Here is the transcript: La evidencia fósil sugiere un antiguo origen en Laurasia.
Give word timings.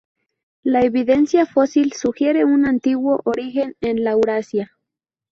La 0.63 0.81
evidencia 0.81 1.45
fósil 1.45 1.93
sugiere 1.93 2.43
un 2.43 2.65
antiguo 2.65 3.21
origen 3.23 3.75
en 3.81 4.03
Laurasia. 4.03 4.71